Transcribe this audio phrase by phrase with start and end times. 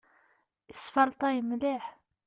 [0.73, 1.83] Isfalṭay mliḥ.